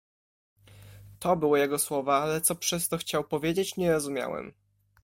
[1.19, 4.53] "To były jego słowa, ale co przez to chciał powiedzieć, nie rozumiałem."